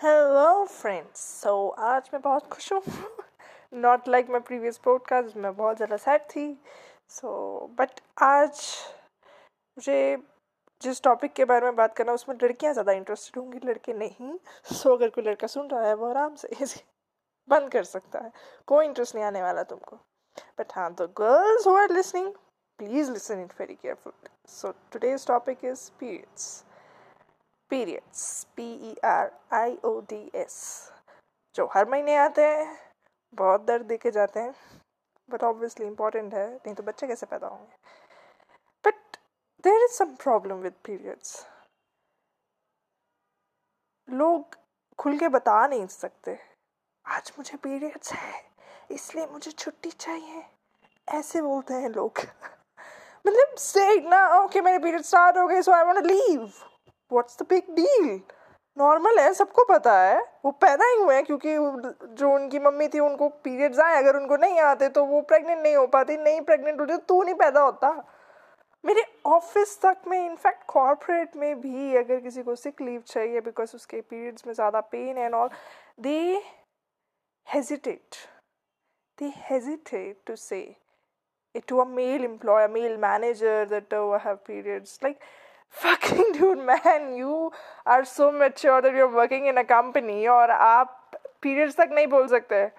[0.00, 2.82] Hello friends so आज मैं बहुत खुश हूँ।
[3.72, 6.44] Not like my previous podcast मैं बहुत ज़्यादा सैड थी।
[7.08, 8.62] सो so, बट आज
[9.76, 10.16] मुझे
[10.82, 14.32] जिस टॉपिक के बारे में बात करना उसमें लड़कियाँ ज़्यादा इंटरेस्टेड होंगी लड़के नहीं।
[14.64, 16.80] सो so, अगर कोई लड़का सुन रहा है वो आराम से इसे
[17.48, 18.32] बंद कर सकता है।
[18.66, 19.96] कोई इंटरेस्ट नहीं आने वाला तुमको।
[20.60, 22.32] बट हाँ तो girls who are listening
[22.78, 24.12] please listen it very careful
[24.48, 26.64] so today's topic is periods
[27.70, 28.22] periods
[28.56, 30.56] P E R I O D S
[31.54, 32.76] जो हर महीने आते हैं,
[33.32, 34.54] बहुत दर्द दे के जाते हैं
[35.28, 37.76] बट ऑब्वियसली इंपॉर्टेंट है, नहीं तो बच्चे कैसे पैदा होंगे?
[38.84, 39.16] But
[39.64, 41.46] there is some problem with periods
[44.08, 44.56] लोग
[44.98, 46.38] खुल के बता नहीं सकते।
[47.04, 48.42] आज मुझे पीरियड्स है,
[48.90, 50.42] इसलिए मुझे छुट्टी चाहिए।
[51.08, 52.18] ऐसे बोलते हैं लोग।
[53.26, 56.52] मतलब से ना ओके मेरे पीरियड स्टार्ट हो गए so I want to leave
[57.12, 58.20] what's the big deal
[58.76, 61.54] normal है सबको पता है। वो पैदा ही हुए हैं क्योंकि
[62.18, 65.76] जो उनकी मम्मी थी उनको पीरियड्स आए। अगर उनको नहीं आते तो वो प्रेग्नेंट नहीं
[65.76, 67.90] हो पाती नहीं प्रेग्नेंट होती तो नहीं पैदा होता।
[68.84, 73.74] मेरे ऑफ़िस तक में इनफैक्ट कॉरपोरेट में भी अगर किसी को सिक लीव चाहिए बिकॉज़
[73.76, 75.48] उसके पीरियड्स में ज़्यादा pain and all
[76.00, 76.20] they
[77.46, 78.16] hesitate
[79.18, 80.62] they hesitate to say
[81.54, 84.98] a male employer, male manager that oh, I have periods.
[85.74, 87.52] Like fucking dude, man, you
[87.86, 91.10] are so mature that you're working in a company और आप
[91.42, 92.70] periods तक नहीं बोल सकते।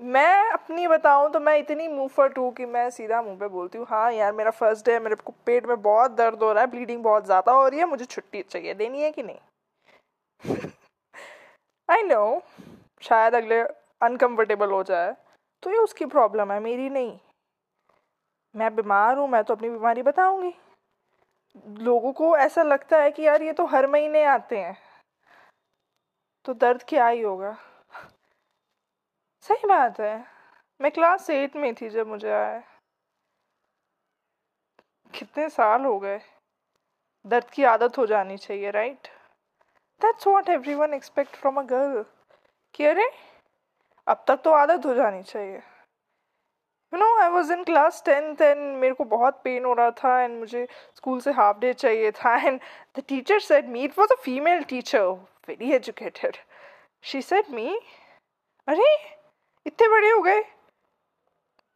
[0.00, 3.86] मैं अपनी बताऊँ तो मैं इतनी मुंहफट हूँ कि मैं सीधा मुँह पे बोलती हूँ
[3.90, 6.70] हाँ यार, मेरा फ़र्स्ट डे है, मेरे को पेट में बहुत दर्द हो रहा है
[6.70, 9.38] ब्लीडिंग बहुत ज़्यादा हो रही है, मुझे छुट्टी चाहिए, देनी है कि नहीं?
[11.88, 12.42] आई नो
[13.02, 13.60] शायद अगले
[14.02, 15.14] अनकम्फर्टेबल हो जाए
[15.62, 17.18] तो ये उसकी प्रॉब्लम है, मेरी नहीं।
[18.54, 20.54] मैं बीमार हूँ, मैं तो अपनी बीमारी बताऊँगी।
[21.66, 24.76] लोगों को ऐसा लगता है कि यार ये तो हर महीने आते हैं।
[26.44, 27.56] तो दर्द क्या ही होगा।
[29.42, 30.16] सही बात है।
[30.80, 32.58] मैं क्लास एट में थी जब मुझे आया
[35.14, 36.20] कितने साल हो गए।
[37.24, 39.08] दर्द की आदत हो जानी चाहिए right
[40.00, 42.04] that's what everyone expect from a girl
[42.74, 43.10] कि अरे,
[44.06, 45.62] अब तक तो आदत हो जानी चाहिए।
[46.94, 50.20] You know I was in class tenth and मेरे को बहुत पेन हो रहा था
[50.20, 50.66] एंड मुझे
[50.96, 52.60] स्कूल से हाफ़ डे चाहिए था and
[52.98, 55.08] the teacher said me it was a female teacher
[55.48, 56.36] very educated
[57.04, 57.80] she said me
[58.68, 58.86] अरे,
[59.66, 60.42] इतने बड़े हो गए?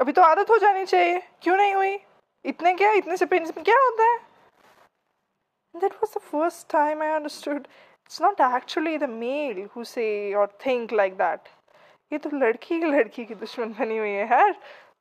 [0.00, 1.98] अभी तो आदत हो जानी चाहिए, क्यों नहीं हुई?
[2.44, 4.18] इतने क्या, इतने से पेन में क्या होता है?
[5.80, 7.66] That was the first time I understood
[8.06, 11.48] it's not actually the male who say or think like that.
[12.12, 14.54] ये तो लड़की की लड़की की दुश्मन बनी हुई है, यार।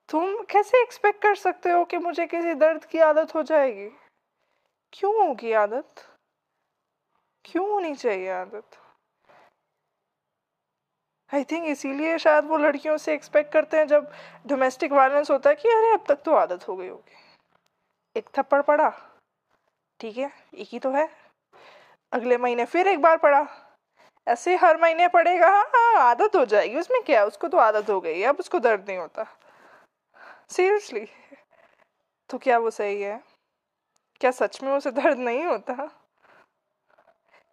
[0.09, 3.89] तुम कैसे एक्सपेक्ट कर सकते हो कि मुझे किसी दर्द की आदत हो जाएगी?
[4.93, 6.03] क्यों होगी आदत?
[7.45, 8.77] क्यों होनी चाहिए आदत?
[11.33, 14.11] आई थिंक इसीलिए शायद वो लड़कियों से एक्सपेक्ट करते हैं जब
[14.47, 17.15] डोमेस्टिक वायलेंस होता है कि अरे अब तक तो आदत हो गई होगी।
[18.15, 18.89] एक थप्पड़ पड़ा।
[19.99, 21.09] ठीक है, एक ही तो है।
[22.11, 23.45] अगले महीने फिर एक बार पड़ा।
[24.27, 28.23] ऐसे हर महीने पड़ेगा हाँ आदत हो जाएगी। उसमें क्या उसको तो आदत हो गई
[28.23, 29.25] अब उसको दर्द नहीं होता।
[30.49, 31.07] सीरियसली
[32.29, 33.23] तो क्या वो सही है?
[34.21, 35.73] क्या सच में उसे दर्द नहीं होता?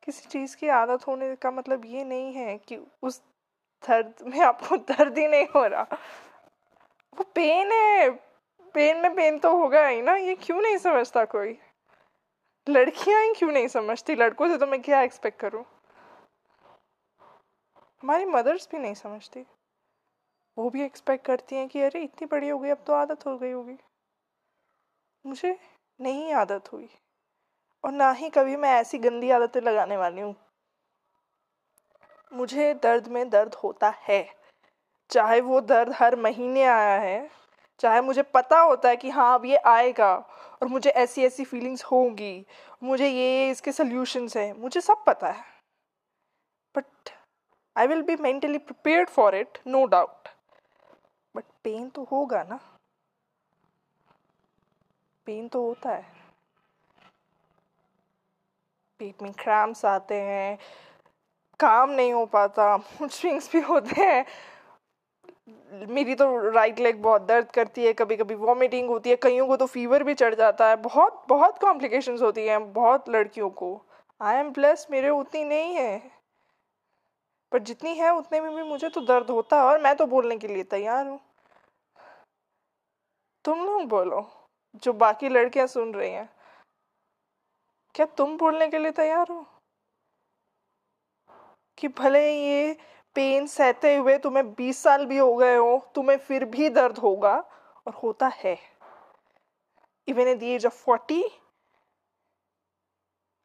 [0.02, 3.22] किसी चीज़ की आदत होने का मतलब ये नहीं है कि उस
[3.88, 5.86] दर्द में आपको दर्द ही नहीं हो रहा।
[7.16, 8.10] वो पेन है।
[8.74, 11.58] पेन में पेन तो होगा ही ना। ये क्यों नहीं समझता कोई?
[12.68, 14.14] लड़कियाँ ही क्यों नहीं समझती?
[14.14, 15.64] लड़कों से तो मैं क्या एक्सपेक्ट करूँ?
[18.02, 19.46] हमारी मदर्स भी नहीं समझती।
[20.58, 23.38] वो भी एक्सपेक्ट करती हैं कि, अरे, इतनी बड़ी हो गई, अब तो आदत हो
[23.38, 23.76] गई होगी।
[25.26, 25.58] मुझे
[26.00, 26.88] नहीं आदत हुई।
[27.84, 30.36] और ना ही कभी मैं ऐसी गंदी आदतें लगाने वाली हूँ।
[32.32, 34.44] मुझे दर्द में दर्द होता है।
[35.10, 37.30] चाहे वो दर्द हर महीने आया है,
[37.80, 40.16] चाहे मुझे पता होता है कि हाँ अब ये आएगा
[40.62, 42.46] और मुझे ऐसी ऐसी फीलिंग्स होंगी,
[42.82, 45.44] मुझे ये इसके सल्यूशंस हैं। मुझे सब पता है।
[46.76, 47.10] But
[47.76, 50.28] I will be mentally prepared for it no doubt
[51.64, 52.60] pain तो होगा ना।
[55.26, 56.04] पेन तो होता है।
[59.00, 60.58] पेट में क्रैम्स आते हैं।
[61.60, 64.24] काम नहीं हो पाता। स्विंग्स भी होते हैं।
[65.88, 69.56] मेरी तो राइट लेग बहुत दर्द करती है। कभी कभी वॉमिटिंग होती है। कईयों को
[69.56, 73.80] तो फीवर भी चढ़ जाता है। बहुत बहुत कॉम्प्लिकेशंस होती हैं बहुत लड़कियों को।
[74.20, 75.98] आई एम प्लस मेरे उतनी नहीं है।
[77.52, 80.36] पर जितनी है उतने में भी मुझे तो दर्द होता है और मैं तो बोलने
[80.38, 81.20] के लिए तैयार हूँ।
[83.44, 84.22] तुम लोग बोलो
[84.84, 86.28] जो बाकी लड़कियाँ सुन रही हैं
[87.94, 89.44] क्या तुम बोलने के लिए तैयार हो
[91.78, 92.76] कि भले ये
[93.16, 97.36] पेन सहते हुए तुम्हें बीस साल भी हो गए हो तुम्हें फिर भी दर्द होगा
[97.86, 98.58] और होता है
[100.08, 101.22] even at the age of forty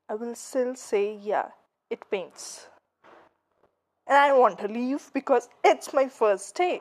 [0.09, 1.49] I will still say, yeah,
[1.91, 2.67] it pains.
[4.07, 6.79] And I want to leave because it's my first day.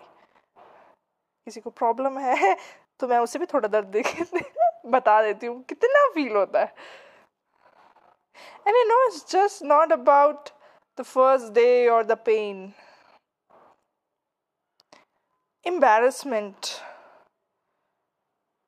[1.46, 2.56] किसी को प्रॉब्लम है
[3.00, 4.14] तो मैं उसे भी थोड़ा दर्द देख
[4.86, 6.74] बता देती हूँ, कितना फील होता है।
[8.66, 10.48] And you know it's just not about
[10.98, 12.72] the first day और द पेन
[15.66, 16.66] एम्बेरसमेंट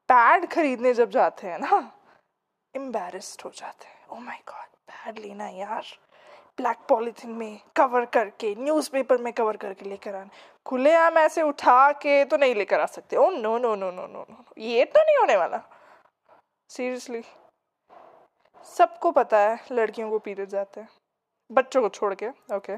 [0.08, 1.80] पैड खरीदने जब जाते हैं ना
[2.74, 5.84] एम्बेरस्ड हो जाते हैं। ओ माय गॉड पैड लेना यार।
[6.58, 10.30] ब्लैक पॉलिथिन में कवर करके न्यूज़पेपर में कवर करके लेकर आना।
[10.66, 14.06] खुले आम ऐसे उठा के तो नहीं लेकर आ सकते। ओ no no no no
[14.06, 15.62] no no ये तो नहीं होने वाला।
[16.70, 17.22] सीरियसली
[18.66, 20.88] सबको पता है लड़कियों को पीरियड जाते हैं।
[21.50, 22.76] बच्चों को छोड़ के ओके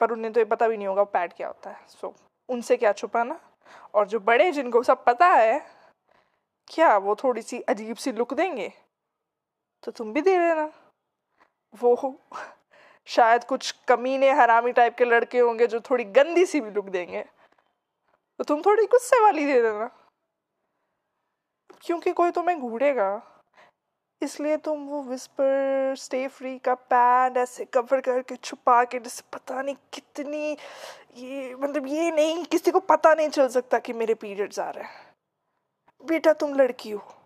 [0.00, 2.14] पर उन्हें तो ये पता भी नहीं होगा पैड क्या होता है। सो so,
[2.48, 3.40] उनसे क्या छुपाना?
[3.94, 5.58] और जो बड़े जिनको सब पता है
[6.70, 8.72] क्या वो थोड़ी सी अजीब सी लुक देंगे?
[9.82, 10.70] तो तुम भी दे देना।
[11.80, 12.20] वो
[13.06, 17.22] शायद कुछ कमीने हरामी टाइप के लड़के होंगे जो थोड़ी गंदी सी भी लुक देंगे।
[18.38, 19.86] तो तुम थोड़ी गुस्से वाली दे देना।
[21.80, 23.30] क्योंकि कोई तुम्हें घूरेगा
[24.22, 29.62] इसलिए तुम वो विस्पर स्टे फ्री का पैड ऐसे कवर करके छुपा के जैसे पता
[29.62, 30.56] नहीं कितनी
[31.14, 34.84] ये मतलब ये नहीं, किसी को पता नहीं चल सकता कि मेरे पीरियड्स आ रहे
[34.84, 35.14] हैं।
[36.06, 37.23] बेटा तुम लड़की हो।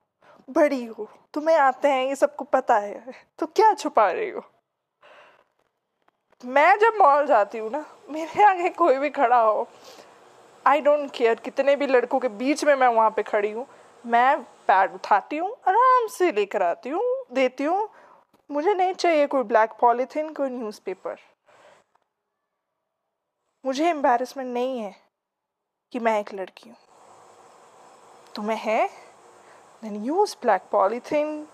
[0.48, 4.42] बड़ी हो। तुम्हें आते हैं, ये सबको पता है। तो क्या छुपा रही हो?
[6.44, 9.68] मैं जब मॉल जाती हूँ ना, मेरे आगे कोई भी खड़ा हो
[10.66, 13.66] आई डोंट केयर कितने भी लड़कों के बीच में मैं वहाँ पे खड़ी हूँ।
[14.04, 17.02] मैं पैड उठाती हूँ, आराम से लेकर आती हूँ,
[17.32, 17.88] देती हूँ।
[18.50, 21.16] मुझे नहीं चाहिए कोई ब्लैक पॉलीथीन कोई न्यूज़पेपर
[23.64, 24.94] मुझे एम्बेरसमेंट नहीं है
[25.92, 26.76] कि मैं एक लड़की हूँ।
[28.34, 28.88] तुम्हें है?
[29.81, 31.45] then use black polythene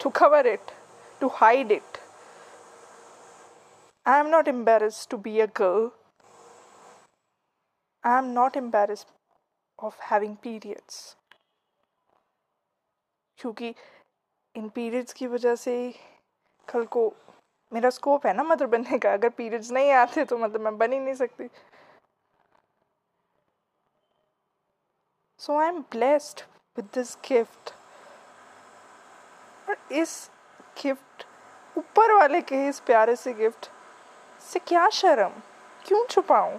[0.00, 0.72] to cover it,
[1.20, 2.00] to hide it.
[4.06, 5.92] I am not embarrassed to be a girl.
[8.04, 9.08] I am not embarrassed
[9.78, 11.16] of having periods.
[13.38, 13.74] क्योंकि
[14.54, 15.74] इन पीरियड्स की वजह से
[16.68, 17.02] कल को
[17.72, 20.92] मेरा स्कोप है ना मदर बनने का अगर पीरियड्स नहीं आते तो मतलब मैं बन
[20.92, 21.48] ही नहीं सकती
[25.40, 26.42] so I am blessed
[26.77, 27.71] with this gift
[29.69, 30.13] और इस
[30.83, 31.25] गिफ्ट
[31.75, 33.69] ऊपर वाले के इस प्यारे से गिफ्ट
[34.41, 35.41] से क्या शर्म
[35.85, 36.57] क्यों छुपाऊं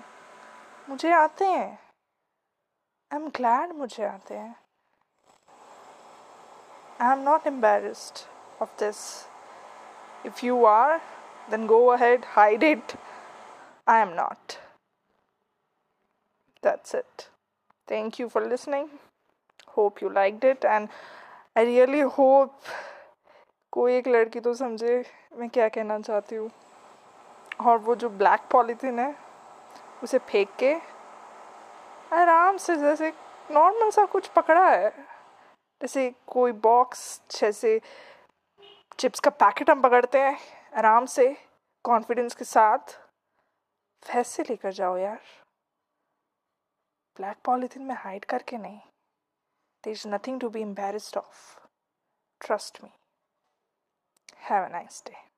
[0.89, 1.71] मुझे आते हैं
[3.11, 4.55] आई एम ग्लैड मुझे आते हैं
[7.01, 8.27] I am not embarrassed
[8.63, 9.01] of this
[10.27, 11.01] if you are
[11.51, 12.95] then go ahead, hide it.
[13.87, 14.59] I am not.
[16.63, 17.29] That's it.
[17.89, 18.89] Thank you for listening.
[19.75, 20.89] Hope you like it and
[21.59, 22.61] I really hope
[23.73, 25.05] कोई एक लड़की तो समझे
[25.37, 26.51] मैं क्या कहना चाहती हूँ।
[27.61, 29.15] और वो जो ब्लैक पॉलीथीन है,
[30.03, 30.75] उसे फेंक के
[32.13, 33.13] आराम से जैसे
[33.51, 34.91] नॉर्मल सा कुछ पकड़ा है।
[35.81, 37.81] जैसे कोई बॉक्स जैसे
[38.99, 40.37] चिप्स का पैकेट हम पकड़ते हैं,
[40.77, 41.37] आराम से
[41.85, 42.99] कॉन्फिडेंस के साथ
[44.03, 45.21] वैसे लेकर जाओ यार।
[47.17, 48.81] ब्लैक पॉलीथीन में हाइड करके नहीं।
[49.85, 51.59] There's nothing to be embarrassed of.
[52.41, 52.93] Trust me.
[54.49, 55.34] Have a nice day.